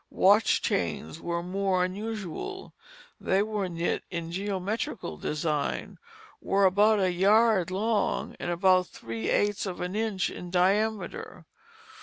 Watch 0.09 0.63
chains 0.63 1.21
were 1.21 1.43
more 1.43 1.85
unusual; 1.85 2.73
they 3.19 3.43
were 3.43 3.69
knit 3.69 4.03
in 4.09 4.29
a 4.29 4.31
geometrical 4.31 5.15
design, 5.15 5.99
were 6.41 6.65
about 6.65 6.99
a 6.99 7.11
yard 7.11 7.69
long 7.69 8.35
and 8.39 8.49
about 8.49 8.87
three 8.87 9.29
eighths 9.29 9.67
of 9.67 9.79
an 9.79 9.95
inch 9.95 10.31
in 10.31 10.49
diameter. 10.49 11.45